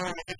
[0.00, 0.39] Amen.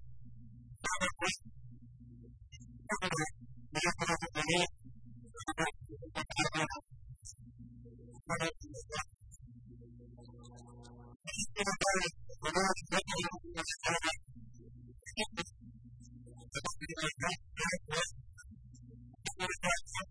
[19.41, 20.10] What is that?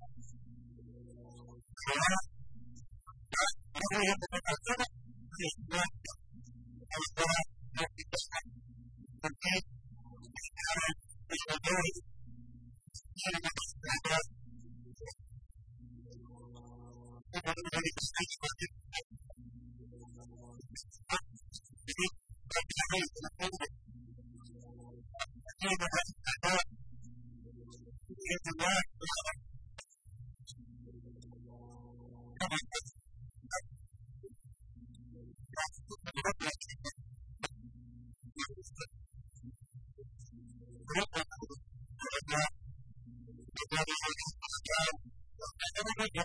[40.97, 41.11] Thank
[46.15, 46.25] you.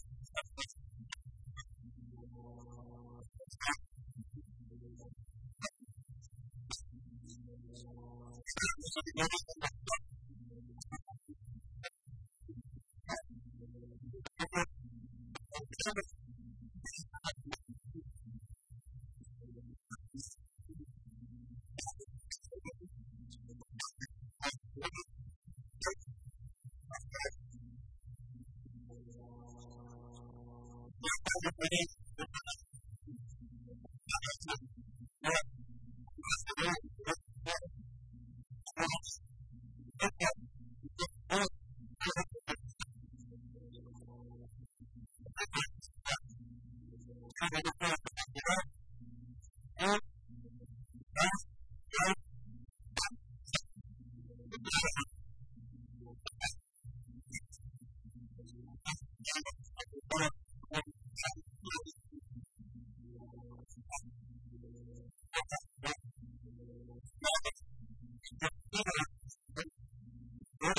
[70.64, 70.72] This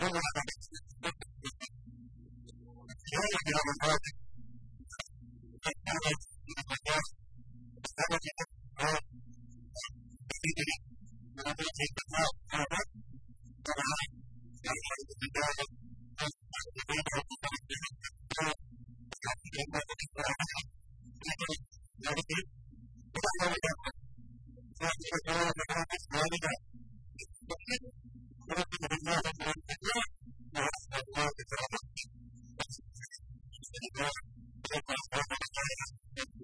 [0.00, 0.12] and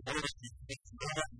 [0.08, 1.37] There is